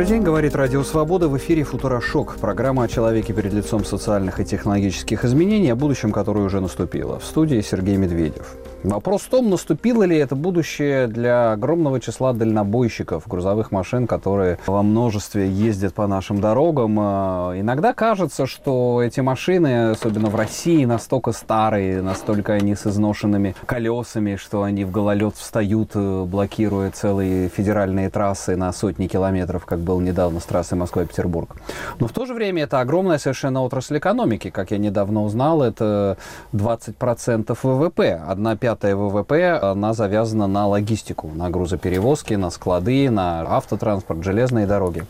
[0.00, 1.28] Добрый день, говорит Радио Свобода.
[1.28, 6.40] В эфире «Футурошок»– программа о человеке перед лицом социальных и технологических изменений, о будущем, которое
[6.40, 7.18] уже наступило.
[7.18, 8.56] В студии Сергей Медведев.
[8.82, 14.82] Вопрос в том, наступило ли это будущее для огромного числа дальнобойщиков, грузовых машин, которые во
[14.82, 16.96] множестве ездят по нашим дорогам.
[16.98, 23.54] А, иногда кажется, что эти машины, особенно в России, настолько старые, настолько они с изношенными
[23.66, 29.80] колесами, что они в гололед встают, э, блокируя целые федеральные трассы на сотни километров, как
[29.80, 31.54] был недавно с трассы Москва-Петербург.
[31.98, 34.48] Но в то же время это огромная совершенно отрасль экономики.
[34.48, 36.16] Как я недавно узнал, это
[36.54, 38.22] 20% ВВП.
[38.26, 44.64] Одна пятая пятая ВВП, она завязана на логистику, на грузоперевозки, на склады, на автотранспорт, железные
[44.64, 45.04] дороги.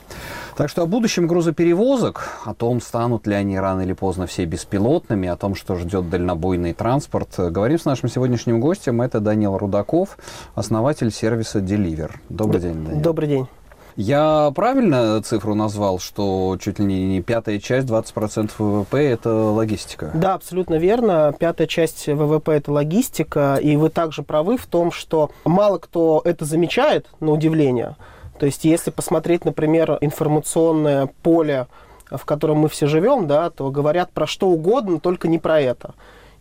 [0.57, 5.29] Так что о будущем грузоперевозок, о том, станут ли они рано или поздно все беспилотными,
[5.29, 9.03] о том, что ждет дальнобойный транспорт, говорим с нашим сегодняшним гостем.
[9.03, 10.17] Это Данил Рудаков,
[10.55, 12.13] основатель сервиса Deliver.
[12.31, 13.03] Добрый день, Данил.
[13.03, 13.60] Добрый день.
[13.97, 20.11] Я правильно цифру назвал, что чуть ли не пятая часть, 20% ВВП– это логистика?
[20.15, 21.35] Да, абсолютно верно.
[21.39, 23.59] Пятая часть ВВП– это логистика.
[23.63, 27.97] И вы также правы в том, что мало кто это замечает, на удивление.
[28.39, 31.67] То есть, если посмотреть, например, информационное поле,
[32.11, 35.95] в котором мы все живем, да, то говорят про что угодно, только не про это.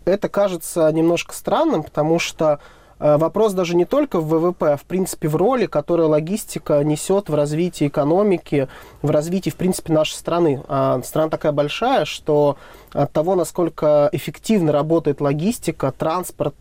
[0.05, 2.59] Это кажется немножко странным, потому что
[2.99, 7.35] вопрос даже не только в ВВП, а в принципе в роли, которую логистика несет в
[7.35, 8.67] развитии экономики,
[9.01, 10.61] в развитии, в принципе, нашей страны.
[10.67, 12.57] А страна такая большая, что
[12.91, 16.55] от того, насколько эффективно работает логистика, транспорт,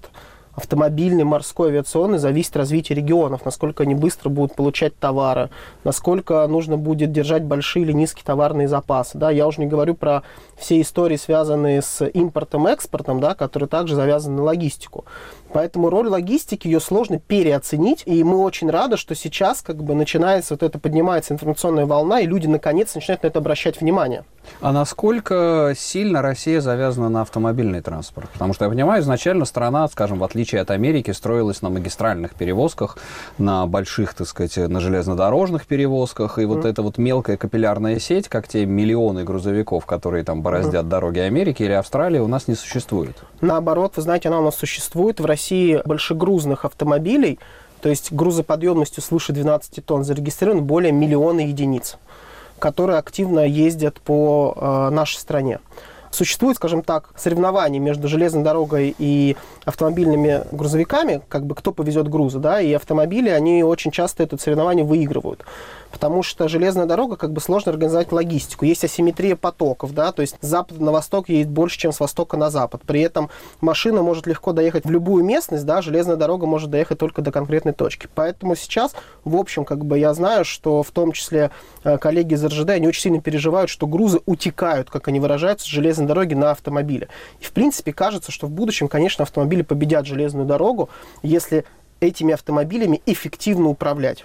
[0.59, 5.51] автомобильный, морской, авиационный зависит развитие регионов, насколько они быстро будут получать товары,
[5.85, 9.17] насколько нужно будет держать большие или низкие товарные запасы.
[9.17, 10.25] Да, я уже не говорю про
[10.57, 15.05] все истории, связанные с импортом, экспортом, да, которые также завязаны на логистику.
[15.53, 20.55] Поэтому роль логистики, ее сложно переоценить, и мы очень рады, что сейчас как бы начинается
[20.55, 24.25] вот это, поднимается информационная волна, и люди наконец начинают на это обращать внимание.
[24.61, 28.29] А насколько сильно Россия завязана на автомобильный транспорт?
[28.31, 32.99] Потому что я понимаю, изначально страна, скажем, в отличие от Америки, строилась на магистральных перевозках,
[33.39, 36.69] на больших, так сказать, на железнодорожных перевозках, и вот mm.
[36.69, 40.89] эта вот мелкая капиллярная сеть, как те миллионы грузовиков, которые там бороздят mm.
[40.89, 43.17] дороги Америки или Австралии, у нас не существует.
[43.41, 45.21] Наоборот, вы знаете, она у нас существует.
[45.21, 47.39] В России большегрузных автомобилей,
[47.81, 51.97] то есть грузоподъемностью свыше 12 тонн, зарегистрировано более миллиона единиц
[52.59, 55.61] которые активно ездят по э, нашей стране.
[56.11, 62.39] Существует, скажем так, соревнование между железной дорогой и автомобильными грузовиками, как бы кто повезет грузы,
[62.39, 65.45] да, и автомобили, они очень часто это соревнование выигрывают
[65.91, 68.65] потому что железная дорога как бы сложно организовать логистику.
[68.65, 72.37] Есть асимметрия потоков, да, то есть с запада на восток едет больше, чем с востока
[72.37, 72.83] на запад.
[72.87, 73.31] При этом
[73.61, 77.73] машина может легко доехать в любую местность, да, железная дорога может доехать только до конкретной
[77.73, 78.09] точки.
[78.15, 81.51] Поэтому сейчас, в общем, как бы я знаю, что в том числе
[81.85, 85.71] э, коллеги из РЖД, они очень сильно переживают, что грузы утекают, как они выражаются, с
[85.71, 87.09] железной дороги на автомобили.
[87.41, 90.89] И, в принципе, кажется, что в будущем, конечно, автомобили победят железную дорогу,
[91.23, 91.65] если
[92.01, 94.25] этими автомобилями эффективно управлять.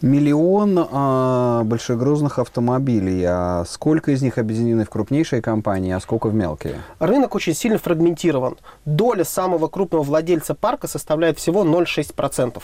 [0.00, 3.24] Миллион а, большегрузных автомобилей.
[3.26, 6.76] А сколько из них объединены в крупнейшие компании, а сколько в мелкие?
[6.98, 8.56] Рынок очень сильно фрагментирован.
[8.84, 12.62] Доля самого крупного владельца парка составляет всего 0,6%.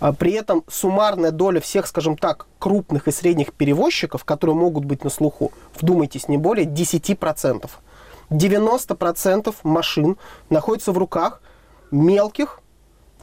[0.00, 5.04] А при этом суммарная доля всех, скажем так, крупных и средних перевозчиков, которые могут быть
[5.04, 7.70] на слуху, вдумайтесь, не более 10%.
[8.30, 10.16] 90% машин
[10.48, 11.42] находятся в руках
[11.90, 12.60] мелких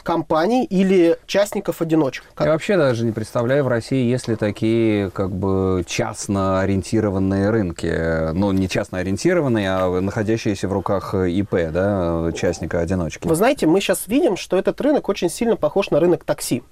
[0.08, 2.24] компаний или частников-одиночек.
[2.40, 8.32] Я вообще даже не представляю в России, есть ли такие как бы частно ориентированные рынки.
[8.32, 13.28] Ну, не частно ориентированные, а находящиеся в руках ИП, да, частника-одиночки.
[13.28, 16.64] Вы знаете, мы сейчас видим, что этот рынок очень сильно похож на рынок такси.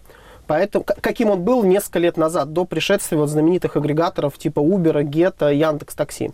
[0.48, 5.54] Поэтому, каким он был несколько лет назад, до пришествия вот знаменитых агрегаторов типа Uber, Get,
[5.54, 6.32] Яндекс Такси.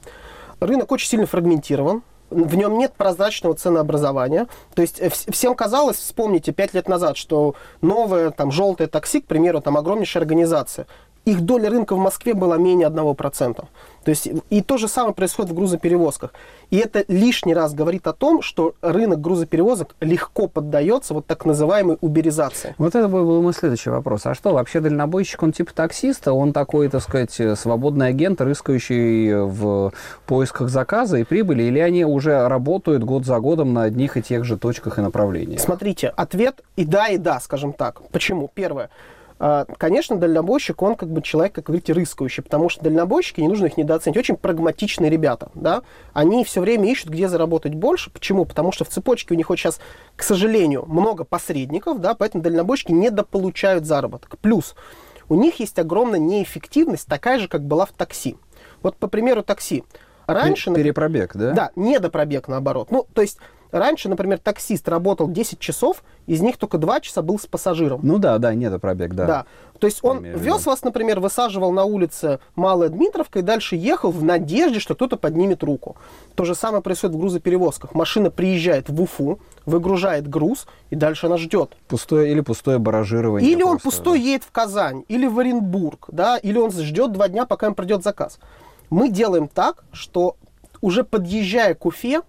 [0.59, 4.47] Рынок очень сильно фрагментирован, в нем нет прозрачного ценообразования.
[4.74, 9.28] То есть э, всем казалось, вспомните, пять лет назад, что новое там желтое такси, к
[9.28, 10.88] примеру, там огромнейшая организация
[11.25, 13.65] их доля рынка в Москве была менее 1%.
[14.03, 16.33] То есть и то же самое происходит в грузоперевозках.
[16.71, 21.97] И это лишний раз говорит о том, что рынок грузоперевозок легко поддается вот так называемой
[22.01, 22.73] уберизации.
[22.79, 24.25] Вот это был мой следующий вопрос.
[24.25, 26.33] А что, вообще дальнобойщик, он типа таксиста?
[26.33, 29.94] Он такой, так сказать, свободный агент, рыскающий в
[30.25, 31.63] поисках заказа и прибыли?
[31.63, 35.59] Или они уже работают год за годом на одних и тех же точках и направлениях?
[35.59, 38.01] Смотрите, ответ и да, и да, скажем так.
[38.12, 38.50] Почему?
[38.51, 38.89] Первое.
[39.44, 43.66] А, конечно, дальнобойщик, он как бы человек, как говорите, рыскающий, потому что дальнобойщики, не нужно
[43.66, 45.82] их недооценить, очень прагматичные ребята, да,
[46.14, 48.12] они все время ищут, где заработать больше.
[48.12, 48.46] Почему?
[48.46, 49.80] Потому что в цепочке у них вот сейчас,
[50.16, 54.38] к сожалению, много посредников, да, поэтому дальнобойщики недополучают заработок.
[54.38, 54.76] Плюс
[55.28, 58.38] у них есть огромная неэффективность, такая же, как была в такси.
[58.84, 59.84] Вот, по примеру, такси.
[60.28, 60.72] Раньше...
[60.72, 61.52] Перепробег, да?
[61.54, 62.92] Да, недопробег, наоборот.
[62.92, 63.40] Ну, то есть
[63.72, 68.01] Раньше, например, таксист работал 10 часов, из них только 2 часа был с пассажиром.
[68.03, 69.25] Ну да, да, недопробег, да.
[69.25, 69.45] Да.
[69.79, 74.23] То есть он вез вас, например, высаживал на улице Малая Дмитровка и дальше ехал в
[74.23, 75.95] надежде, что кто-то поднимет руку.
[76.35, 77.95] То же самое происходит в грузоперевозках.
[77.95, 81.75] Машина приезжает в Уфу, выгружает груз, и дальше она ждет.
[81.88, 83.51] Пустое или пустое баражирование.
[83.51, 84.25] Или он пустой да.
[84.25, 88.03] едет в Казань, или в Оренбург, да, или он ждет два дня, пока им придет
[88.03, 88.38] заказ.
[88.91, 90.35] Мы делаем так, что
[90.81, 92.21] уже подъезжая к Уфе,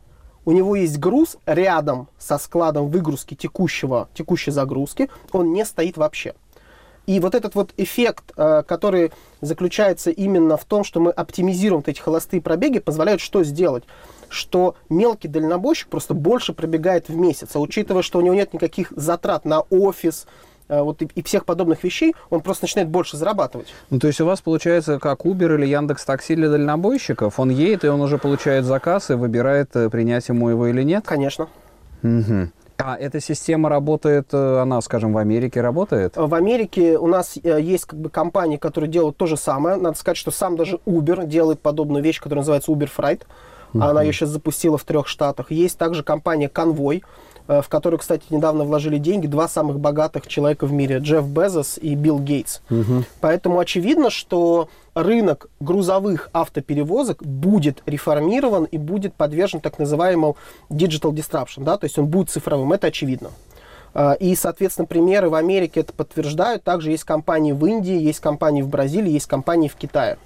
[0.44, 6.34] у него есть груз рядом со складом выгрузки текущего, текущей загрузки, он не стоит вообще.
[7.06, 9.10] И вот этот вот эффект, э, который
[9.40, 13.84] заключается именно в том, что мы оптимизируем вот эти холостые пробеги, позволяет что сделать?
[14.28, 17.50] Что мелкий дальнобойщик просто больше пробегает в месяц.
[17.54, 20.26] А учитывая, что у него нет никаких затрат на офис,
[20.80, 23.69] вот и, и всех подобных вещей, он просто начинает больше зарабатывать.
[23.90, 27.38] Ну, то есть у вас получается как Uber или Яндекс Такси для дальнобойщиков?
[27.38, 31.04] Он едет, и он уже получает заказ и выбирает, э, принять ему его или нет?
[31.06, 31.48] Конечно.
[32.02, 32.48] Угу.
[32.78, 36.16] А эта система работает, э, она, скажем, в Америке работает?
[36.16, 39.76] В Америке у нас есть как бы компании, которые делают то же самое.
[39.76, 43.22] Надо сказать, что сам даже Uber делает подобную вещь, которая называется Uber Freight.
[43.72, 43.84] Uh-huh.
[43.84, 45.50] Она ее сейчас запустила в трех штатах.
[45.50, 47.02] Есть также компания Convoy.
[47.48, 51.78] Э, в которую, кстати, недавно вложили деньги два самых богатых человека в мире, Джефф Безос
[51.78, 52.60] и Билл Гейтс.
[52.70, 53.04] Угу.
[53.20, 60.36] Поэтому очевидно, что рынок грузовых автоперевозок будет реформирован и будет подвержен так называемому
[60.70, 63.30] digital disruption, да, то есть он будет цифровым, это очевидно.
[63.94, 66.62] Э, и, соответственно, примеры в Америке это подтверждают.
[66.62, 70.16] Также есть компании в Индии, есть компании в Бразилии, есть компании в Китае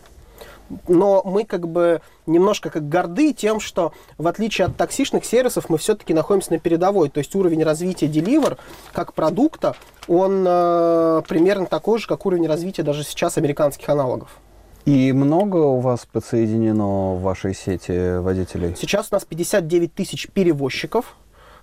[0.88, 5.78] но мы как бы немножко как горды тем, что в отличие от таксишных сервисов мы
[5.78, 7.08] все-таки находимся на передовой.
[7.08, 8.58] То есть уровень развития Deliver
[8.92, 9.76] как продукта,
[10.08, 14.30] он э, примерно такой же, как уровень развития даже сейчас американских аналогов.
[14.84, 18.76] И много у вас подсоединено в вашей сети водителей?
[18.76, 21.16] Сейчас у нас 59 тысяч перевозчиков,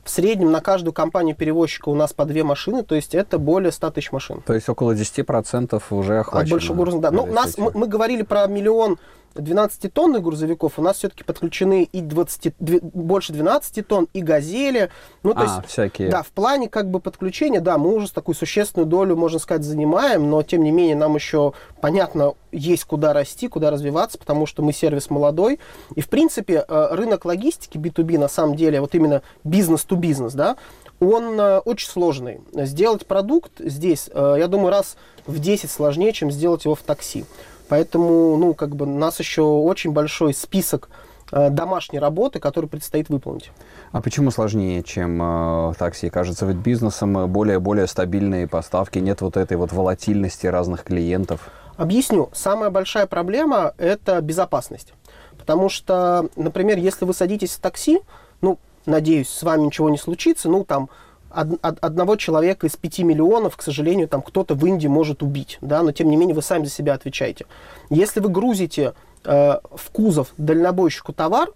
[0.04, 3.72] в среднем на каждую компанию перевозчика у нас по две машины, то есть это более
[3.72, 4.42] 100 тысяч машин.
[4.46, 6.44] То есть около 10% уже охвачено.
[6.44, 7.12] От большого груза, да.
[7.12, 8.98] Ну, нас, мы, мы говорили про миллион
[9.36, 14.90] 12-тонных грузовиков у нас все-таки подключены и 20, больше 12 тонн, и газели.
[15.24, 16.10] Ну, то а, есть, всякие.
[16.10, 20.30] Да, в плане как бы подключения, да, мы уже такую существенную долю, можно сказать, занимаем,
[20.30, 24.74] но тем не менее нам еще, понятно, есть куда расти, куда развиваться, потому что мы
[24.74, 25.60] сервис молодой.
[25.96, 30.58] И, в принципе, э, рынок логистики B2B, на самом деле, вот именно бизнес-то-бизнес, да,
[31.00, 32.42] он э, очень сложный.
[32.54, 37.26] Сделать продукт здесь, э, я думаю, раз в 10 сложнее, чем сделать его в такси.
[37.74, 40.90] Поэтому, ну, как бы, у нас еще очень большой список
[41.32, 43.50] э, домашней работы, которую предстоит выполнить.
[43.92, 46.12] А почему сложнее, чем э, такси?
[46.12, 51.50] Кажется, ведь бизнесом более-более стабильные поставки, нет вот этой вот волатильности разных клиентов.
[51.76, 52.30] Объясню.
[52.32, 54.94] Самая большая проблема– это безопасность.
[55.40, 58.02] Потому что, например, если вы садитесь в такси,
[58.42, 60.90] ну, надеюсь, с вами ничего не случится, ну, там,
[61.36, 65.58] од, од, одного человека из 5 миллионов, к сожалению, там кто-то в Индии может убить,
[65.62, 67.46] да, но тем не менее вы сами за себя отвечаете.
[67.90, 68.94] Если вы грузите
[69.24, 71.50] э, в кузов дальнобойщику товар,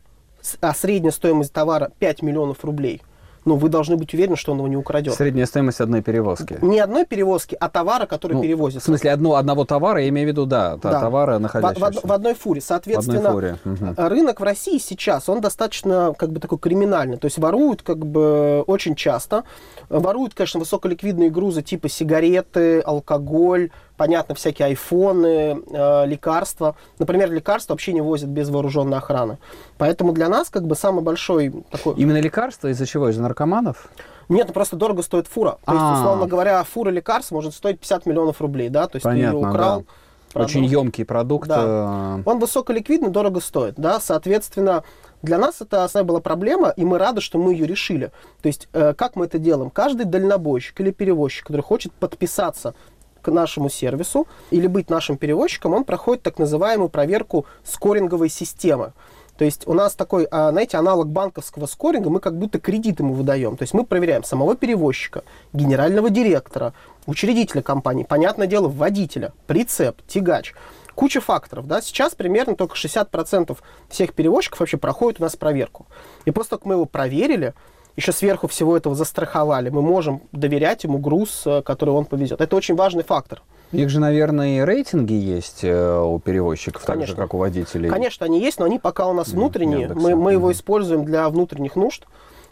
[0.62, 3.02] а средняя стоимость товара 5 миллионов рублей–
[3.48, 5.14] ну, вы должны быть уверены, что он его не украдет.
[5.14, 6.58] Средняя стоимость одной перевозки.
[6.62, 8.82] Не одной перевозки, а товара, который ну, перевозится.
[8.82, 11.00] В смысле, одно, одного товара, я имею в виду, да, да.
[11.00, 12.02] товара, находящегося.
[12.02, 12.60] В, в, в одной фуре.
[12.60, 13.94] Соответственно, в одной фуре.
[13.94, 14.10] Угу.
[14.10, 17.16] рынок в России сейчас, он достаточно, как бы, такой криминальный.
[17.16, 19.46] То есть воруют, как бы, очень часто.
[19.88, 26.76] Воруют, конечно, высоколиквидные грузы типа сигареты, алкоголь, понятно, всякие айфоны, э, лекарства.
[27.00, 29.38] Например, лекарства вообще не возят без вооруженной охраны.
[29.78, 31.96] Поэтому для нас как бы самый большой такой...
[31.96, 33.10] Именно лекарства из-за чего?
[33.10, 33.90] Из-за наркоманов?
[34.30, 35.58] Нет, ну просто дорого стоит фура.
[35.66, 36.00] То есть, а.
[36.00, 38.88] условно говоря, фура лекарств может стоить 50 миллионов рублей, да?
[38.88, 39.86] То есть Понятно, ты ее украл, да.
[40.34, 40.50] Продукт.
[40.52, 41.48] Очень емкий продукт.
[41.48, 42.20] Да.
[42.20, 44.84] Э, Он высоколиквидный, дорого стоит, да, соответственно,
[45.22, 48.12] для нас это основная была проблема, и мы рады, что мы ее решили.
[48.42, 49.70] То есть, э, как мы это делаем?
[49.70, 52.76] Каждый дальнобойщик или перевозчик, который хочет подписаться
[53.22, 58.94] к нашему сервису или быть нашим перевозчиком, он проходит так называемую проверку скоринговой системы.
[59.38, 63.14] То есть у нас такой, а, знаете, аналог банковского скоринга, мы как будто кредит ему
[63.14, 63.56] выдаем.
[63.56, 66.74] То есть мы проверяем самого перевозчика, генерального директора,
[67.06, 70.54] учредителя компании, понятное дело, водителя, прицеп, тягач.
[70.96, 71.68] Куча факторов.
[71.68, 71.82] Да?
[71.82, 73.56] Сейчас примерно только 60%
[73.88, 75.86] всех перевозчиков вообще проходят у нас проверку.
[76.26, 77.54] И после того, как мы его проверили,
[77.96, 79.70] еще сверху всего этого застраховали.
[79.70, 82.42] Мы можем доверять ему груз, э, который он повезет.
[82.42, 83.44] Это очень важный фактор.
[83.72, 87.08] Их же, наверное, и рейтинги есть э, у перевозчиков, Конечно.
[87.08, 87.90] так же, как у водителей.
[87.90, 89.82] Конечно, они есть, но они пока у нас внутренние.
[89.82, 90.02] Яндекса.
[90.02, 92.06] Мы, мы его используем для внутренних нужд.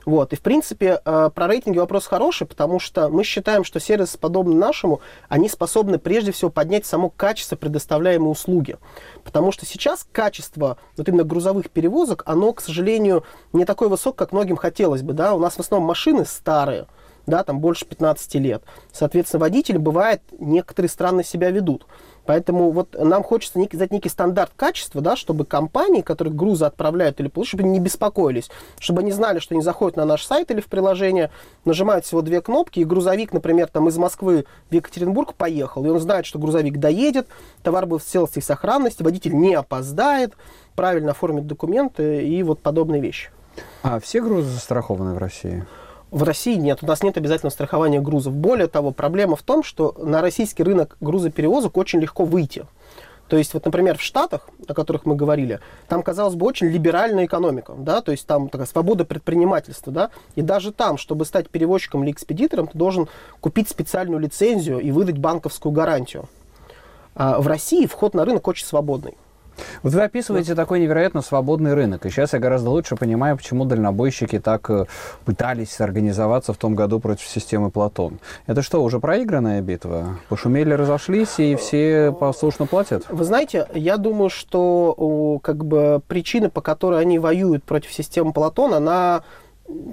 [0.05, 0.34] Вот.
[0.34, 4.57] И, в принципе, э, про рейтинги вопрос хороший, потому что мы считаем, что сервисы, подобные
[4.57, 8.77] нашему, они способны прежде всего поднять само качество предоставляемой услуги.
[9.24, 14.31] Потому что сейчас качество вот именно грузовых перевозок, оно, к сожалению, не такое высокое, как
[14.31, 15.13] многим хотелось бы.
[15.13, 15.34] Да?
[15.34, 16.86] У нас в основном машины старые,
[17.27, 18.63] да, там больше 15 лет.
[18.91, 21.86] Соответственно, водители, бывает, некоторые странно себя ведут.
[22.25, 27.20] Поэтому вот нам хочется некий, дать некий стандарт качества, да, чтобы компании, которые грузы отправляют
[27.20, 30.60] или получают, чтобы не беспокоились, чтобы они знали, что они заходят на наш сайт или
[30.60, 31.29] в приложение,
[31.65, 36.00] нажимают всего две кнопки, и грузовик, например, там из Москвы в Екатеринбург поехал, и он
[36.00, 37.27] знает, что грузовик доедет,
[37.62, 40.34] товар был в целости и сохранности, водитель не опоздает,
[40.75, 43.29] правильно оформит документы и вот подобные вещи.
[43.84, 45.65] А все грузы застрахованы в России?
[46.12, 48.33] В России нет, у нас нет обязательного страхования грузов.
[48.33, 52.65] Более того, проблема в том, что на российский рынок грузоперевозок очень легко выйти.
[53.27, 57.25] То есть, вот, например, в Штатах, о которых мы говорили, там, казалось бы, очень либеральная
[57.25, 62.03] экономика, да, то есть там такая свобода предпринимательства, да, и даже там, чтобы стать перевозчиком
[62.03, 63.07] или экспедитором, ты должен
[63.41, 66.29] купить специальную лицензию и выдать банковскую гарантию.
[67.15, 69.15] А в России вход на рынок очень свободный.
[69.83, 70.55] Вот вы описываете вот.
[70.57, 72.05] такой невероятно свободный рынок.
[72.05, 74.85] И сейчас я гораздо лучше понимаю, почему дальнобойщики так э,
[75.25, 78.19] пытались организоваться в том году против системы Платон.
[78.47, 80.19] Это что, уже проигранная битва?
[80.29, 83.05] Пошумели, разошлись, и все послушно платят?
[83.09, 88.74] Вы знаете, я думаю, что как бы причина, по которой они воюют против системы Платон,
[88.74, 89.24] она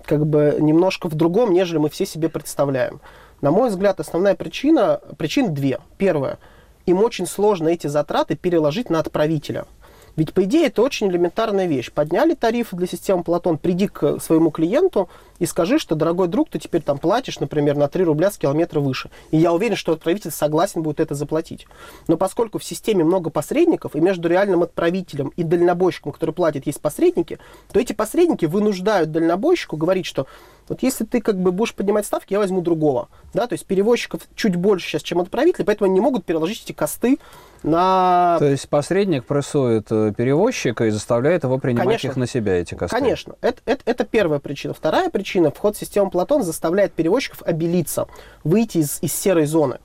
[0.05, 3.01] как бы немножко в другом, нежели мы все себе представляем.
[3.41, 5.79] На мой взгляд, основная причина, причин две.
[5.99, 6.39] Первая–
[6.87, 9.67] им очень сложно эти затраты переложить на отправителя.
[10.15, 11.91] Ведь, по идее, это очень элементарная вещь.
[11.91, 15.09] Подняли тарифы для системы Платон, приди к своему клиенту
[15.43, 18.79] и скажи, что, дорогой друг, ты теперь там платишь, например, на 3 рубля с километра
[18.79, 19.11] выше.
[19.33, 21.67] И я уверен, что отправитель согласен будет это заплатить.
[22.07, 26.81] Но поскольку в системе много посредников, и между реальным отправителем и дальнобойщиком, который платит, есть
[26.81, 27.41] посредники,
[27.73, 30.29] то эти посредники вынуждают дальнобойщику говорить, что
[30.69, 33.09] вот если ты как бы будешь поднимать ставки, я возьму другого.
[33.35, 33.49] Да?
[33.49, 37.19] То есть перевозчиков чуть больше сейчас, чем отправителей, поэтому они не могут переложить эти косты
[37.63, 38.37] на...
[38.39, 42.09] То есть посредник прессует э, перевозчика и заставляет его принимать Конечно.
[42.09, 42.97] их на себя, эти косты?
[42.97, 43.37] Конечно.
[43.41, 44.75] Это, это, это первая причина.
[44.75, 48.07] Вторая причина, вход в систему Платон заставляет перевозчиков обелиться,
[48.45, 49.79] выйти из, из серой зоны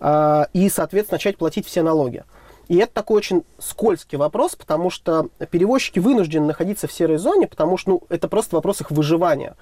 [0.00, 2.24] э, и, соответственно, начать платить все налоги.
[2.68, 7.76] И это такой очень скользкий вопрос, потому что перевозчики вынуждены находиться в серой зоне, потому
[7.76, 9.54] что ну, это просто вопрос их выживания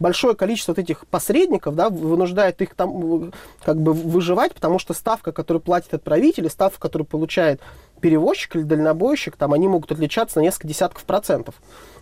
[0.00, 5.30] большое количество вот этих посредников, да, вынуждает их там как бы выживать, потому что ставка,
[5.30, 7.60] которую платит отправитель, и ставка, которую получает
[8.00, 11.54] перевозчик или дальнобойщик, там они могут отличаться на несколько десятков процентов.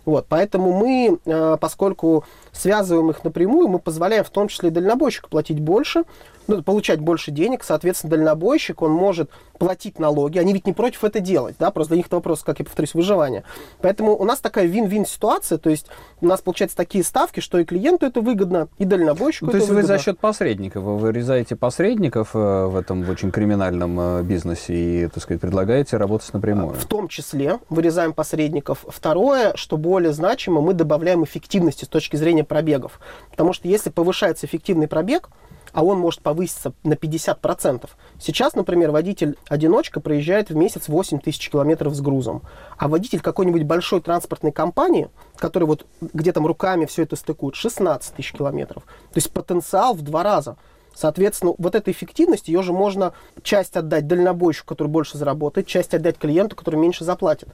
[0.05, 5.29] Вот, поэтому мы, э, поскольку связываем их напрямую, мы позволяем в том числе и дальнобойщику
[5.29, 6.05] платить больше,
[6.49, 11.21] ну, получать больше денег, соответственно, дальнобойщик, он может платить налоги, они ведь не против это
[11.21, 13.45] делать, да, просто для них это вопрос, как я повторюсь, выживания.
[13.81, 15.87] Поэтому у нас такая вин-вин ситуация, то есть
[16.21, 19.63] у нас получается такие ставки, что и клиенту это выгодно, и дальнобойщику ну, то это
[19.63, 19.93] есть выгодно.
[19.93, 25.09] вы за счет посредников, вы вырезаете посредников э, в этом очень криминальном э, бизнесе и,
[25.09, 26.75] так сказать, предлагаете работать напрямую?
[26.75, 28.85] В том числе вырезаем посредников.
[28.89, 33.01] Второе, что более значимо, мы добавляем эффективности с точки зрения пробегов.
[33.31, 35.29] Потому что если повышается эффективный пробег,
[35.73, 37.89] а он может повыситься на 50%.
[38.21, 42.43] Сейчас, например, водитель-одиночка проезжает в месяц 8 тысяч километров с грузом,
[42.77, 48.15] а водитель какой-нибудь большой транспортной компании, который вот где там руками все это стыкует, 16
[48.15, 48.85] тысяч километров.
[48.85, 50.57] То есть потенциал в два раза.
[50.95, 53.13] Соответственно, вот эта эффективность, ее же можно
[53.45, 57.51] часть отдать дальнобойщику, который больше заработает, часть отдать клиенту, который меньше заплатит.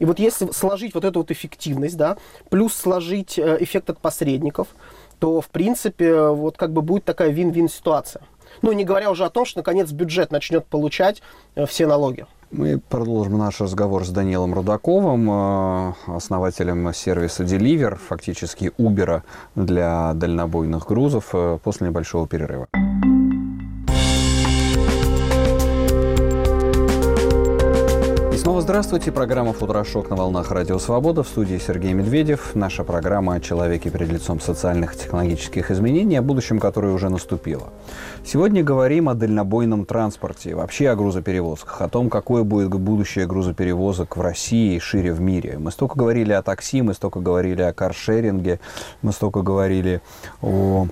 [0.00, 2.16] И вот если сложить вот эту вот эффективность, да,
[2.50, 4.68] плюс сложить э, эффект от посредников,
[5.18, 8.22] то, в принципе, вот как бы будет такая вин-вин ситуация.
[8.62, 11.22] Ну, не говоря уже о том, что, наконец, бюджет начнет получать
[11.54, 12.26] э, все налоги.
[12.50, 19.22] Мы продолжим наш разговор с Данилом Рудаковым, э, основателем сервиса Deliver, фактически Uber
[19.54, 22.68] для дальнобойных грузов, э, после небольшого перерыва.
[28.58, 29.12] Снова здравствуйте.
[29.12, 31.22] Программа «Футурошок» на волнах Радио Свобода.
[31.22, 32.56] В студии Сергей Медведев.
[32.56, 37.68] Наша программа о человеке перед лицом социальных и технологических изменений, о будущем, которое уже наступило.
[38.24, 44.20] Сегодня говорим о дальнобойном транспорте, вообще о грузоперевозках, о том, какое будет будущее грузоперевозок в
[44.20, 45.56] России и шире в мире.
[45.60, 48.58] Мы столько говорили о такси, мы столько говорили о каршеринге,
[49.02, 50.02] мы столько говорили
[50.42, 50.88] о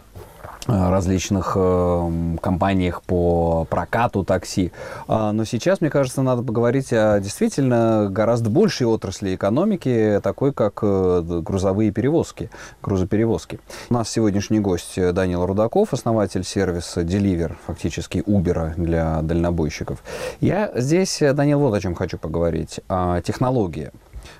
[0.67, 4.73] различных э, компаниях по прокату такси.
[5.09, 10.81] А, но сейчас, мне кажется, надо поговорить о действительно гораздо большей отрасли экономики, такой как
[10.83, 12.51] э, грузовые перевозки,
[12.83, 13.61] грузоперевозки.
[13.91, 20.03] У нас сегодняшний гость Данил Рудаков, основатель сервиса Deliver, фактически Uber для дальнобойщиков.
[20.41, 22.81] Я здесь, Данил, вот о чем хочу поговорить.
[22.89, 23.91] О технологии.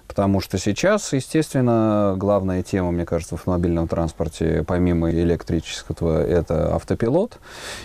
[0.07, 7.39] Потому что сейчас, естественно, главная тема, мне кажется, в автомобильном транспорте, помимо электрического, это автопилот.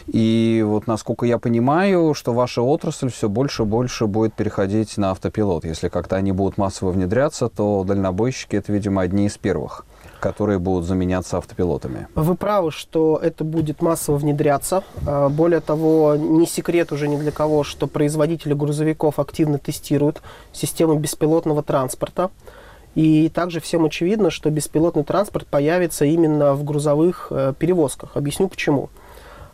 [0.08, 5.12] И вот, насколько я понимаю, что ваша отрасль все больше и больше будет переходить на
[5.12, 5.66] автопилот.
[5.66, 9.86] Если как-то они будут массово внедряться, то дальнобойщики это, видимо, одни из первых
[10.22, 12.08] которые будут заменяться автопилотами.
[12.16, 14.84] Вы правы, что это будет массово внедряться.
[15.06, 20.22] А, более того, не секрет уже ни для кого, что производители грузовиков активно тестируют
[20.54, 22.30] систему беспилотного транспорта.
[22.94, 28.16] И также всем очевидно, что беспилотный транспорт появится именно в грузовых э, перевозках.
[28.16, 28.90] Объясню почему.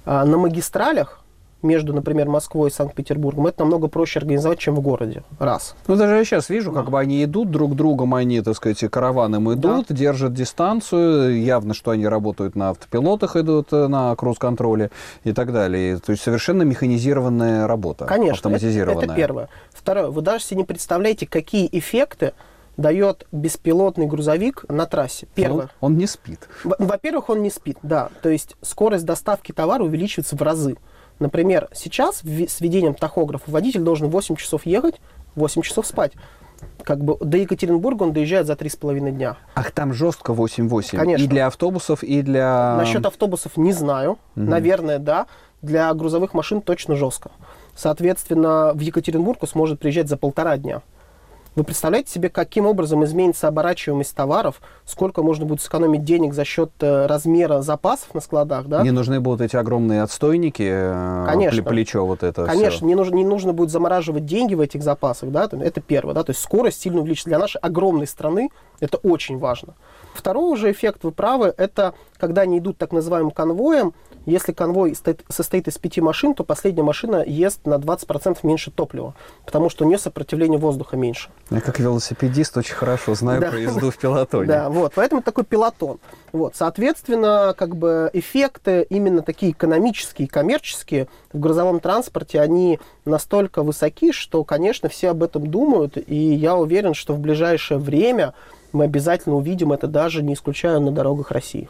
[0.05, 1.23] А, на магистралях
[1.61, 5.23] между, например, Москвой и Санкт-Петербургом, это намного проще организовать, чем в городе.
[5.39, 5.75] Раз.
[5.87, 9.51] Ну, даже я сейчас вижу, как бы они идут друг другом, они, так сказать, караваном
[9.53, 9.95] идут, да.
[9.95, 14.91] держат дистанцию, явно, что они работают на автопилотах, идут э, на круз-контроле
[15.23, 15.97] и так далее.
[15.97, 18.05] То есть совершенно механизированная работа.
[18.05, 19.03] Конечно, автоматизированная.
[19.03, 19.49] Это, это первое.
[19.71, 22.33] Второе, вы даже себе не представляете, какие эффекты
[22.77, 25.25] дает беспилотный грузовик на трассе.
[25.25, 25.63] Ну, Первое.
[25.81, 26.47] Он, он не спит.
[26.63, 28.09] Во-первых, он не спит, да.
[28.21, 30.77] То есть скорость доставки товара увеличивается в разы.
[31.19, 34.95] Например, сейчас с введением тахографа водитель должен 8 часов ехать,
[35.35, 36.13] 8 часов спать.
[36.83, 39.37] Как бы до Екатеринбурга он доезжает за 3,5 дня.
[39.55, 40.97] Ах, там жестко 8-8?
[40.97, 41.23] Конечно.
[41.23, 42.75] И для автобусов, и для...
[42.77, 44.11] Насчет автобусов не знаю.
[44.11, 44.45] Угу.
[44.45, 45.27] Наверное, да.
[45.61, 47.31] Для грузовых машин точно жестко.
[47.75, 50.81] Соответственно, в Екатеринбург сможет приезжать за полтора дня.
[51.57, 56.69] Вы представляете себе, каким образом изменится оборачиваемость товаров, сколько можно будет сэкономить денег за счет
[56.81, 58.83] э, размера запасов на складах, да?
[58.83, 61.63] Не нужны будут эти огромные отстойники, э, Конечно.
[61.63, 65.49] плечо вот это Конечно, не нужно, не нужно будет замораживать деньги в этих запасах, да,
[65.51, 67.29] это первое, да, то есть скорость сильно увеличится.
[67.29, 69.73] Для нашей огромной страны это очень важно.
[70.13, 73.95] Второй уже эффект, вы правы, это когда они идут так называемым конвоем,
[74.27, 74.93] если конвой
[75.29, 79.15] состоит из пяти машин, то последняя машина ест на 20% меньше топлива,
[79.45, 81.29] потому что у нее сопротивление воздуха меньше.
[81.49, 83.49] Я как велосипедист очень хорошо знаю да.
[83.49, 84.47] про езду в пилотоне.
[84.47, 85.99] Да, вот, поэтому такой пилотон.
[86.33, 94.11] Вот, соответственно, как бы эффекты именно такие экономические, коммерческие в грузовом транспорте, они настолько высоки,
[94.11, 98.33] что, конечно, все об этом думают, и я уверен, что в ближайшее время
[98.73, 101.69] мы обязательно увидим это даже, не исключая на дорогах России.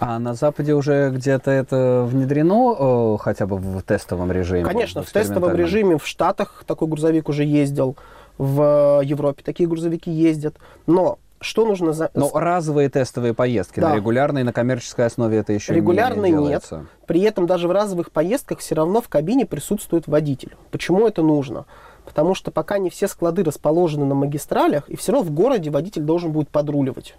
[0.00, 4.64] А на Западе уже где-то это внедрено э, хотя бы в тестовом режиме?
[4.64, 7.96] Конечно, в, в тестовом режиме в Штатах такой грузовик уже ездил,
[8.38, 10.56] в Европе такие грузовики ездят.
[10.86, 12.10] Но что нужно за...
[12.14, 13.90] Но разовые тестовые поездки, да.
[13.90, 16.76] на регулярной, на коммерческой основе это еще Регулярной не делается.
[16.78, 16.86] нет.
[17.06, 20.56] При этом даже в разовых поездках все равно в кабине присутствует водитель.
[20.70, 21.66] Почему это нужно?
[22.04, 26.02] Потому что пока не все склады расположены на магистралях, и все равно в городе водитель
[26.02, 27.16] должен будет подруливать.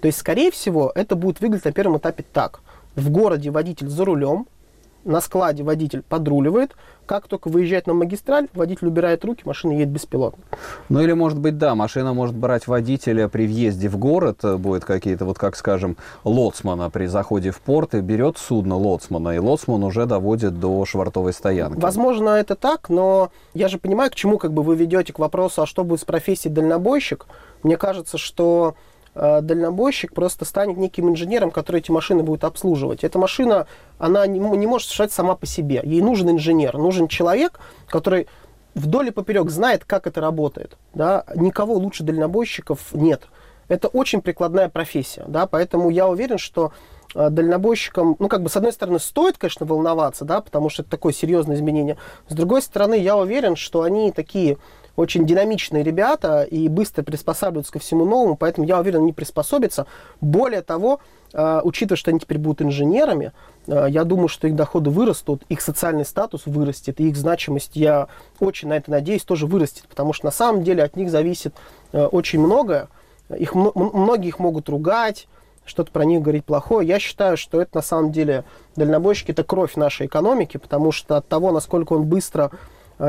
[0.00, 2.60] То есть, скорее всего, это будет выглядеть на первом этапе так.
[2.94, 4.46] В городе водитель за рулем,
[5.04, 6.72] на складе водитель подруливает,
[7.06, 10.42] как только выезжает на магистраль, водитель убирает руки, машина едет беспилотно.
[10.90, 14.84] Ну или, может быть, да, машина может брать водителя при въезде в город, э, будет
[14.84, 19.82] какие-то, вот как, скажем, лоцмана при заходе в порт, и берет судно лоцмана, и лоцман
[19.84, 21.80] уже доводит до швартовой стоянки.
[21.80, 25.62] Возможно, это так, но я же понимаю, к чему как бы вы ведете к вопросу,
[25.62, 27.26] а что будет с профессией дальнобойщик.
[27.62, 28.74] Мне кажется, что
[29.18, 33.02] дальнобойщик просто станет неким инженером, который эти машины будет обслуживать.
[33.02, 33.66] Эта машина,
[33.98, 35.80] она не, не может совершать сама по себе.
[35.84, 38.28] Ей нужен инженер, нужен человек, который
[38.74, 40.78] вдоль и поперек знает, как это работает.
[40.94, 41.24] Да?
[41.34, 43.22] Никого лучше дальнобойщиков нет.
[43.68, 46.72] Это очень прикладная профессия, да, поэтому я уверен, что
[47.14, 50.90] э, дальнобойщикам, ну, как бы, с одной стороны, стоит, конечно, волноваться, да, потому что это
[50.90, 51.98] такое серьезное изменение.
[52.28, 54.56] С другой стороны, я уверен, что они такие
[54.98, 59.86] очень динамичные ребята и быстро приспосабливаются ко всему новому, поэтому я уверен, они приспособятся.
[60.20, 60.98] Более того,
[61.32, 63.30] э, учитывая, что они теперь будут инженерами,
[63.68, 68.08] э, я думаю, что их доходы вырастут, их социальный статус вырастет, и их значимость, я
[68.40, 71.54] очень на это надеюсь, тоже вырастет, потому что на самом деле от них зависит
[71.92, 72.88] э, очень многое.
[73.38, 75.28] Их, многие их могут ругать,
[75.64, 76.88] что-то про них говорить плохое.
[76.88, 78.42] Я считаю, что это на самом деле
[78.74, 82.50] дальнобойщики, это кровь нашей экономики, потому что от того, насколько он быстро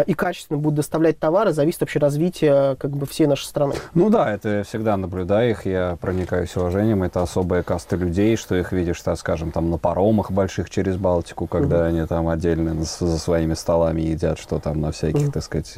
[0.05, 3.73] и качественно будут доставлять товары, зависит вообще развитие как бы всей нашей страны.
[3.93, 7.03] Ну да, это я всегда наблюдаю их, я проникаюсь уважением.
[7.03, 11.47] Это особая каста людей, что их видишь, так скажем, там на паромах больших через Балтику,
[11.47, 11.85] когда угу.
[11.85, 15.31] они там отдельно за своими столами едят, что там на всяких, угу.
[15.31, 15.75] так сказать,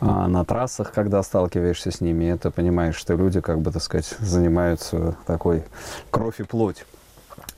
[0.00, 4.14] а, на трассах, когда сталкиваешься с ними, это понимаешь, что люди, как бы, так сказать,
[4.18, 5.64] занимаются такой
[6.10, 6.84] кровь и плоть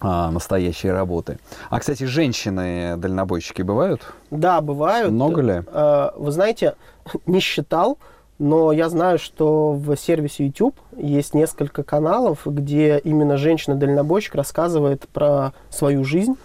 [0.06, 1.38] а, настоящие работы.
[1.70, 4.02] А, кстати, женщины-дальнобойщики бывают?
[4.30, 5.10] Да, бывают.
[5.10, 5.62] Много ли?
[5.66, 6.74] Э, вы знаете,
[7.26, 7.98] не считал,
[8.38, 15.54] но я знаю, что в сервисе YouTube есть несколько каналов, где именно женщина-дальнобойщик рассказывает про
[15.70, 16.36] свою жизнь,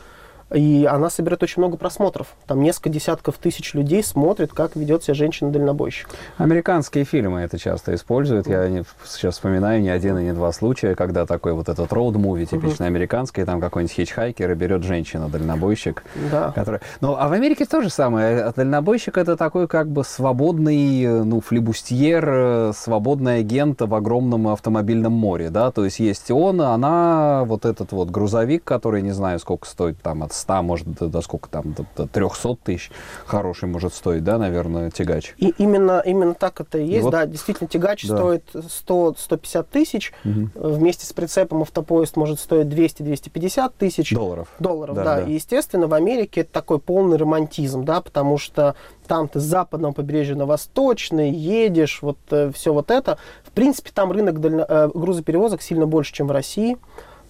[0.52, 2.36] и она собирает очень много просмотров.
[2.48, 6.10] Там несколько десятков тысяч людей смотрят, как ведет себя женщина-дальнобойщик.
[6.38, 8.48] Американские фильмы это часто используют.
[8.48, 12.46] Я не, сейчас вспоминаю ни один и не два случая, когда такой вот этот роуд-муви,
[12.46, 12.92] типично угу.
[12.94, 16.04] американский, там какой-нибудь хичхайкер и берет женщина-дальнобойщик.
[16.32, 16.52] Да.
[16.52, 16.82] Которая...
[17.02, 18.44] Ну, а в Америке то же самое.
[18.44, 25.14] А дальнобойщик это такой как бы свободный, ну, флибустьер, э, свободный агент в огромном автомобильном
[25.14, 29.68] море, да, то есть есть он, она, вот этот вот грузовик, который, не знаю, сколько
[29.68, 32.91] стоит, там, от 100, может, до, до сколько там, до, до 300 тысяч,
[33.25, 35.34] хороший может стоить, да, наверное, тягач.
[35.38, 38.17] И именно, именно так это и есть, и вот, да, действительно, тягач да.
[38.17, 40.49] стоит 100-150 тысяч, угу.
[40.56, 44.13] вместе с прицепом автопоезд может стоить 200-250 тысяч.
[44.13, 44.47] Долларов.
[44.60, 45.21] Долларов, да, да.
[45.21, 48.75] И, естественно, в Америке это такой полный романтизм, да, потому что
[49.08, 53.17] там ты с западного побережья на восточный, едешь, вот э, все вот это.
[53.43, 56.78] В принципе, там рынок дально, э, грузоперевозок сильно больше, чем в России.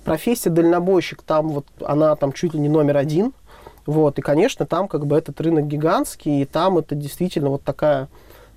[0.03, 3.33] Профессия дальнобойщик там вот, она там чуть ли не номер один.
[3.85, 8.07] Вот, и, конечно, там как бы этот рынок гигантский, и там это действительно вот такая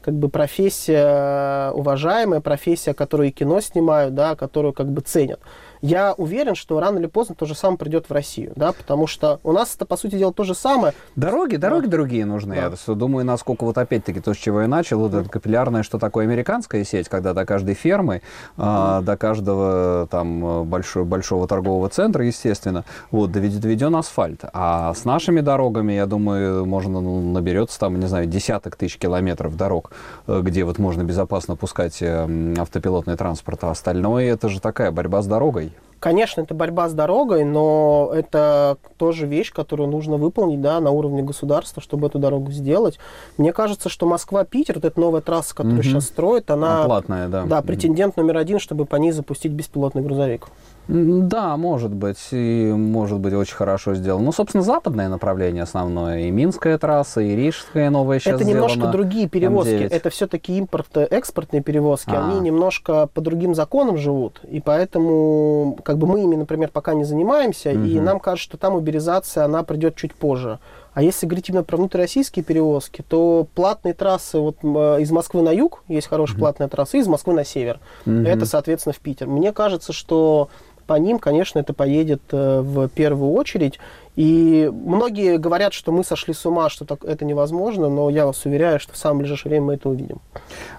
[0.02, 5.40] как бы профессия уважаемая, профессия, которую и кино снимают, да, которую как бы ценят
[5.82, 9.40] я уверен, что рано или поздно то же самое придет в Россию, да, потому что
[9.42, 10.94] у нас это, по сути дела, то же самое.
[11.16, 11.90] Дороги, дороги да.
[11.90, 12.54] другие нужны.
[12.54, 12.72] Да.
[12.86, 16.24] Я думаю, насколько вот опять-таки то, с чего я начал, вот это капиллярное, что такое
[16.24, 18.22] американская сеть, когда до каждой фермы,
[18.56, 19.02] mm.
[19.02, 24.44] до каждого там большого, большого торгового центра, естественно, вот, доведен асфальт.
[24.52, 29.56] А с нашими дорогами, я думаю, можно ну, наберется там, не знаю, десяток тысяч километров
[29.56, 29.90] дорог,
[30.28, 35.22] э, где вот можно безопасно пускать э, автопилотный транспорт, а остальное это же такая борьба
[35.22, 35.71] с дорогой.
[36.02, 41.22] Конечно, это борьба с дорогой, но это тоже вещь, которую нужно выполнить да, на уровне
[41.22, 42.98] государства, чтобы эту дорогу сделать.
[43.38, 45.84] Мне кажется, что Москва-Питер, вот эта новая трасса, которую угу.
[45.84, 46.78] сейчас строят, она...
[46.78, 47.44] она платная, да.
[47.44, 50.48] Да, претендент номер один, чтобы по ней запустить беспилотный грузовик.
[50.88, 54.24] Да, может быть, и может быть очень хорошо сделано.
[54.24, 58.92] Ну, собственно, западное направление основное, и Минская трасса, и Рижская новая сейчас Это немножко сделана,
[58.92, 59.88] другие перевозки, М9.
[59.90, 62.28] это все-таки импорт-экспортные перевозки, а.
[62.28, 67.04] они немножко по другим законам живут, и поэтому, как бы мы ими, например, пока не
[67.04, 67.84] занимаемся, угу.
[67.84, 70.58] и нам кажется, что там уберизация, она придет чуть позже.
[70.94, 75.82] А если говорить именно про внутрироссийские перевозки, то платные трассы вот из Москвы на юг,
[75.88, 77.80] есть хорошая mm платная трасса, и из Москвы на север.
[78.04, 79.26] mm Это, соответственно, в Питер.
[79.26, 80.48] Мне кажется, что
[80.86, 83.78] по ним, конечно, это поедет э, в первую очередь.
[84.16, 88.44] И многие говорят, что мы сошли с ума, что так, это невозможно, но я вас
[88.44, 90.20] уверяю, что в самое ближайшее время мы это увидим.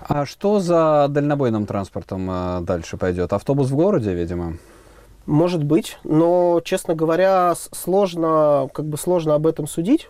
[0.08, 3.34] А что за дальнобойным транспортом э, дальше пойдет?
[3.34, 4.58] Автобус в городе, видимо?
[5.25, 10.09] Может быть, но, честно говоря, сложно, как бы сложно об этом судить.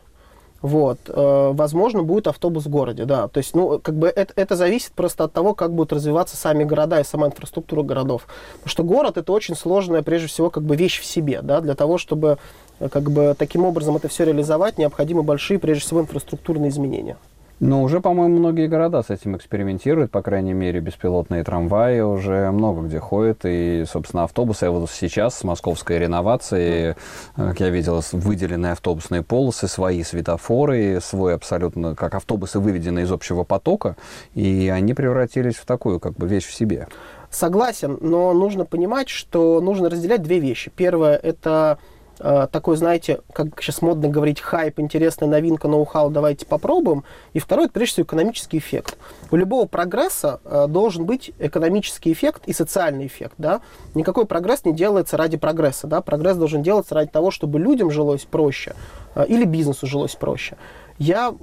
[0.64, 3.28] Вот, э, возможно, будет автобус в городе, да.
[3.28, 6.64] То есть, ну, как бы это, это зависит просто от того, как будут развиваться сами
[6.64, 8.26] города и сама инфраструктура городов.
[8.54, 11.60] Потому что город это очень сложная, прежде всего, как бы вещь в себе, да.
[11.60, 12.38] Для того, чтобы
[12.80, 17.18] э, как бы таким образом это все реализовать, необходимы большие, прежде всего, инфраструктурные изменения.
[17.64, 22.82] Но уже, по-моему, многие города с этим экспериментируют, по крайней мере, беспилотные трамваи уже много
[22.82, 24.70] где ходят, и, собственно, автобусы.
[24.70, 26.96] Вот сейчас с московской реновацией,
[27.38, 33.46] как я видел, выделенные автобусные полосы, свои светофоры, свой абсолютно, как автобусы выведены из общего
[33.46, 33.96] потока,
[34.34, 36.90] и они превратились в такую, как бы, вещь в себе.
[37.30, 40.70] Согласен, но нужно понимать, что нужно разделять две вещи.
[40.76, 47.04] Первое– это Э, такой, знаете, как сейчас модно говорить, хайп, интересная новинка, ноу-хау, давайте попробуем.
[47.34, 48.98] И второй, это прежде всего экономический эффект.
[49.32, 53.34] У любого прогресса э, должен быть экономический эффект и социальный эффект.
[53.38, 53.62] Да?
[53.96, 55.88] Никакой прогресс не делается ради прогресса.
[55.88, 56.02] Да?
[56.02, 58.76] Прогресс должен делаться ради того, чтобы людям жилось проще
[59.16, 60.58] э, или бизнесу жилось проще.
[61.04, 61.36] Я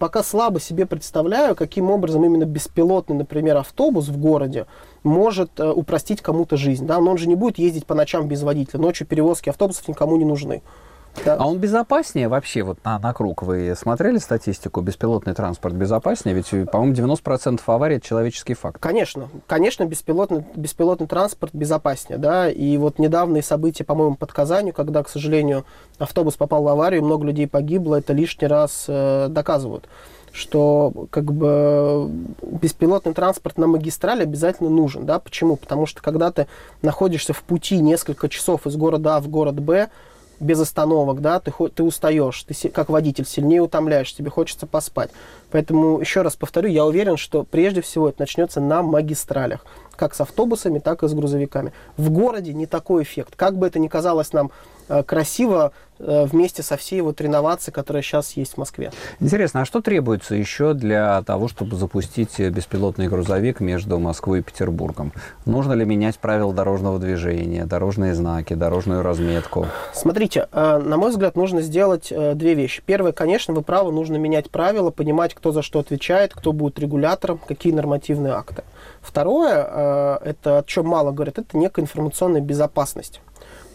[0.00, 4.66] пока слабо себе представляю, каким образом именно беспилотный, например, автобус в городе
[5.04, 6.88] может э, упростить кому-то жизнь.
[6.88, 6.98] Да?
[6.98, 8.80] Но он же не будет ездить по ночам без водителя.
[8.80, 10.62] Ночью перевозки автобусов никому не нужны.
[11.24, 11.36] Да.
[11.38, 13.42] А он безопаснее вообще вот на, на круг?
[13.42, 14.80] Вы смотрели статистику?
[14.80, 16.34] Беспилотный транспорт безопаснее?
[16.34, 18.80] Ведь, по-моему, 90% аварий– это человеческий факт.
[18.80, 19.28] Конечно.
[19.46, 22.18] Конечно, беспилотный, беспилотный транспорт безопаснее.
[22.18, 22.50] Да?
[22.50, 25.64] И вот недавние события, по-моему, под Казанью, когда, к сожалению,
[25.98, 29.88] автобус попал в аварию, много людей погибло, это лишний раз э, доказывают
[30.32, 32.08] что как бы
[32.40, 35.04] беспилотный транспорт на магистрали обязательно нужен.
[35.04, 35.18] Да?
[35.18, 35.56] Почему?
[35.56, 36.46] Потому что когда ты
[36.82, 39.90] находишься в пути несколько часов из города А в город Б,
[40.40, 45.10] без остановок, да, ты, ты устаешь, ты как водитель сильнее утомляешь, тебе хочется поспать.
[45.50, 49.64] Поэтому, еще раз повторю, я уверен, что прежде всего это начнется на магистралях,
[49.96, 51.72] как с автобусами, так и с грузовиками.
[51.96, 53.34] В городе не такой эффект.
[53.36, 54.50] Как бы это ни казалось нам
[55.06, 58.92] красиво э, вместе со всей вот реновацией, которая сейчас есть в Москве.
[59.20, 65.12] Интересно, а что требуется еще для того, чтобы запустить беспилотный грузовик между Москвой и Петербургом?
[65.46, 69.66] Нужно ли менять правила дорожного движения, дорожные знаки, дорожную разметку?
[69.92, 72.82] Смотрите, на мой взгляд, нужно сделать две вещи.
[72.84, 77.38] Первое, конечно, вы правы, нужно менять правила, понимать, кто за что отвечает, кто будет регулятором,
[77.38, 78.64] какие нормативные акты.
[79.00, 83.20] Второе, э, это о чем мало говорят, это некая информационная безопасность.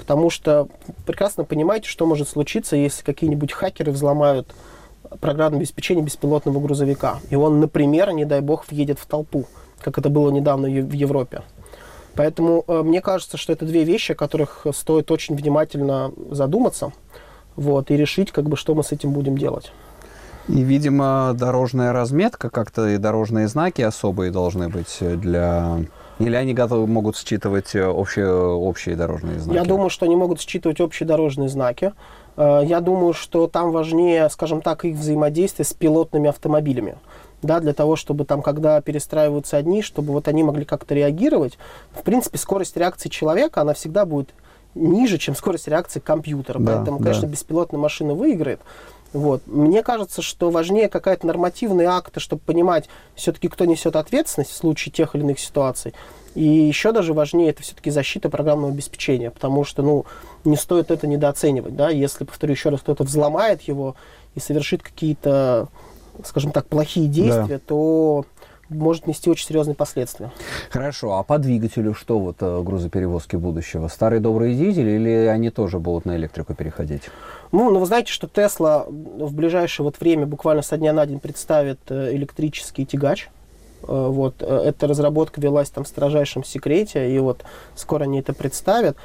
[0.06, 0.68] Потому что
[1.08, 4.54] прекрасно понимаете, что может случиться, если какие-нибудь хакеры взломают
[5.20, 7.18] программное обеспечение беспилотного грузовика.
[7.32, 9.48] И он, например, не дай бог, въедет в толпу,
[9.80, 11.42] как это было недавно в Европе.
[12.14, 16.92] Поэтому э, мне кажется, что это две вещи, о которых стоит очень внимательно задуматься
[17.56, 19.72] вот, и решить, как бы, что мы с этим будем делать.
[20.48, 25.80] И, видимо, дорожная разметка, как-то и дорожные знаки особые должны быть для...
[26.20, 29.58] Или они готовы, могут считывать общие, общие дорожные знаки?
[29.58, 31.94] Я думаю, что они могут считывать общие дорожные знаки.
[32.38, 36.98] Э, я думаю, что там важнее, скажем так, их взаимодействие с пилотными автомобилями.
[37.42, 41.58] Да, для того, чтобы там, когда перестраиваются одни, чтобы вот они могли как-то реагировать.
[41.92, 44.34] В принципе, скорость реакции человека, она всегда будет
[44.74, 46.60] ниже, чем скорость реакции компьютера.
[46.60, 47.28] Да, Поэтому, конечно, да.
[47.28, 48.62] беспилотная машина выиграет.
[49.16, 49.44] Вот.
[49.46, 54.92] Мне кажется, что важнее какая-то нормативные акты, чтобы понимать все-таки, кто несет ответственность в случае
[54.92, 55.94] тех или иных ситуаций.
[56.34, 60.06] И еще даже важнее это все-таки защита программного обеспечения, потому что ну,
[60.44, 61.78] не стоит это недооценивать.
[61.78, 61.90] Да?
[61.90, 63.96] Если, повторю еще раз, кто-то взломает его
[64.36, 65.70] и совершит какие-то,
[66.26, 67.62] скажем так, плохие действия, да.
[67.66, 68.26] то
[68.68, 70.30] может нести очень серьезные последствия.
[70.72, 73.88] Хорошо, а по двигателю что вот э, грузоперевозки будущего?
[73.88, 77.04] Старые добрые дизели или они тоже будут на электрику переходить?
[77.52, 81.20] Ну, ну вы знаете, что Тесла в ближайшее вот время, буквально со дня на день,
[81.20, 83.30] представит э, электрический тягач.
[83.84, 87.44] Э, вот, эта разработка велась там в строжайшем секрете, и вот
[87.76, 88.98] скоро они это представят.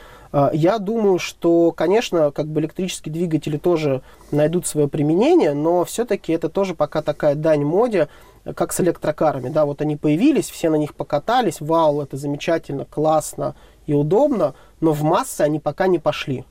[0.53, 6.49] Я думаю, что, конечно, как бы электрические двигатели тоже найдут свое применение, но все-таки это
[6.49, 8.09] тоже пока такая дань моде,
[8.55, 13.55] как с электрокарами, да, вот они появились, все на них покатались, вау, это замечательно, классно
[13.87, 16.45] и удобно, но в массы они пока не пошли.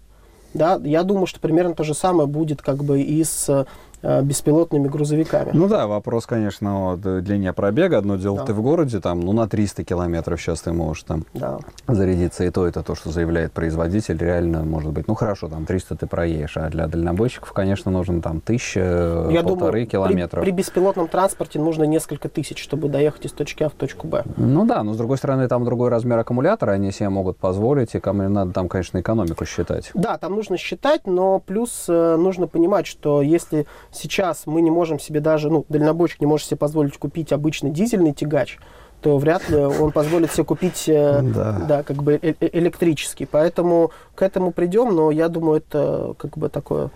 [0.53, 3.65] Да, я думаю, что примерно то же самое будет как бы и с Э,
[4.01, 5.51] беспилотными грузовиками.
[5.53, 7.97] Ну да, вопрос, конечно, о длине пробега.
[7.97, 8.45] Одно дело, да.
[8.45, 11.59] ты в городе, там, ну, на 300 километров сейчас ты можешь там да.
[11.87, 12.43] зарядиться.
[12.43, 15.07] И то это то, что заявляет производитель, реально может быть.
[15.07, 19.71] Ну хорошо, там 300 ты проедешь, а для дальнобойщиков, конечно, нужно там тысяча, Я полторы
[19.71, 20.43] думаю, километров.
[20.43, 24.23] При, при беспилотном транспорте нужно несколько тысяч, чтобы доехать из точки А в точку Б.
[24.37, 27.99] Ну да, но с другой стороны, там другой размер аккумулятора, они себе могут позволить, и
[27.99, 29.91] кому надо там, конечно, экономику считать.
[29.93, 34.99] Да, там нужно считать, но плюс э, нужно понимать, что если сейчас мы не можем
[34.99, 38.59] себе даже, ну, дальнобойщик не может себе позволить купить обычный дизельный тягач,
[39.01, 41.61] то вряд ли он позволит себе купить э, да.
[41.67, 43.25] Да, как бы э -э электрический.
[43.25, 46.89] Поэтому к этому придем, но я думаю, это как бы такое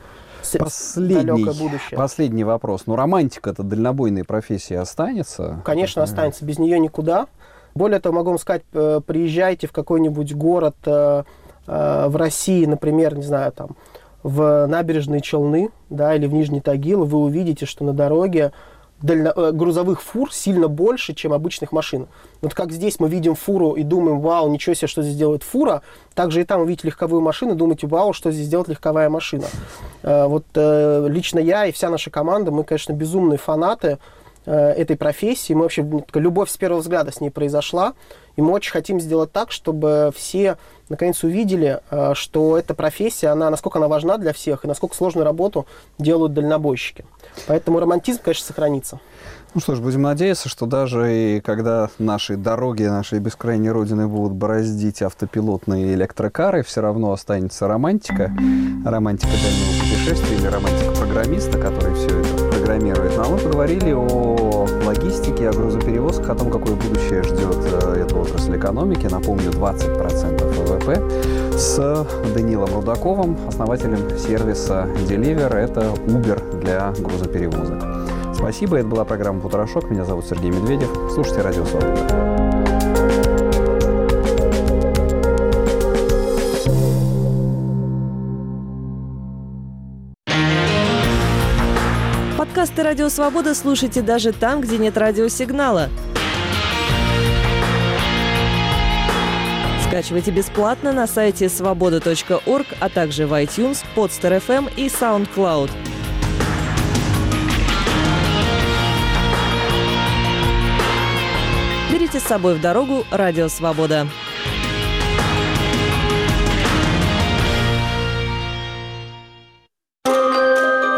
[0.59, 1.97] Последний, будущее.
[1.97, 2.83] последний вопрос.
[2.85, 5.61] Ну, романтика это дальнобойной профессии останется?
[5.63, 6.43] Конечно, останется.
[6.43, 7.27] Без нее никуда.
[7.75, 10.75] Более того, могу вам сказать, э, приезжайте в какой-нибудь город
[11.65, 13.77] в России, например, не знаю, там,
[14.23, 18.53] в набережные Челны да, или в Нижний Тагил, вы увидите, что на дороге
[19.03, 22.07] дально, э, грузовых фур сильно больше, чем обычных машин.
[22.41, 25.83] Вот как здесь мы видим фуру и думаем, вау, ничего себе, что здесь делает фура,
[26.15, 29.45] также и там вы видите легковую машину думаете, вау, что здесь делает легковая машина.
[30.01, 33.99] Э, вот э, лично я и вся наша команда, мы, конечно, безумные фанаты
[34.45, 35.53] этой профессии.
[35.53, 37.93] Мы вообще, любовь с первого взгляда с ней произошла.
[38.35, 40.57] И мы очень хотим сделать так, чтобы все
[40.93, 45.25] наконец увидели, э, что эта профессия, она, насколько она важна для всех и насколько сложную
[45.25, 45.65] работу
[45.97, 47.05] делают дальнобойщики.
[47.47, 48.99] Поэтому романтизм, конечно, сохранится.
[49.53, 54.33] Ну что ж, будем надеяться, что даже и когда наши дороги нашей бескрайней родины будут
[54.33, 58.31] бороздить автопилотные электрокары, все равно останется романтика.
[58.83, 63.15] Романтика дальнего путешествия или романтика программиста, который все это программирует.
[63.17, 68.19] Ну а мы поговорили о логистике, о грузоперевозках, о том, какое будущее ждет э, эту
[68.19, 69.07] отрасль экономики.
[69.07, 75.53] Напомню, 20% ВВП с Данилом Рудаковым, основателем сервиса Deliver.
[75.53, 77.83] Это Uber для грузоперевозок.
[78.33, 79.89] Спасибо, это была программа «Потрошок».
[79.89, 80.89] Меня зовут Сергей Медведев.
[81.13, 82.52] Слушайте «Радио Свобода».
[92.63, 95.89] Подкасты «Радио Свобода» слушайте даже там, где нет радиосигнала.
[99.85, 105.71] Скачивайте бесплатно на сайте свобода.орг, а также в iTunes, Podster.fm и SoundCloud.
[111.91, 114.07] Берите с собой в дорогу «Радио Свобода».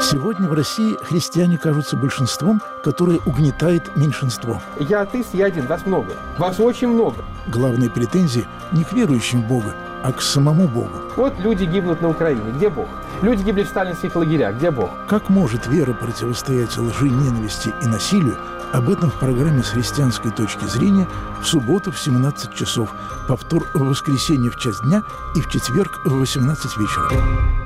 [0.07, 4.61] Сегодня в России христиане кажутся большинством, которое угнетает меньшинство.
[4.79, 6.13] Я атеист, я один, вас много.
[6.37, 7.25] Вас очень много.
[7.47, 10.91] Главные претензии не к верующим в Бога, а к самому Богу.
[11.15, 12.51] Вот люди гибнут на Украине.
[12.55, 12.87] Где Бог?
[13.23, 14.57] Люди гибли в сталинских лагерях.
[14.57, 14.91] Где Бог?
[15.07, 18.37] Как может вера противостоять лжи, ненависти и насилию?
[18.73, 21.07] Об этом в программе «С христианской точки зрения»
[21.41, 22.93] в субботу в 17 часов,
[23.27, 25.01] повтор в воскресенье в час дня
[25.35, 27.64] и в четверг в 18 вечера.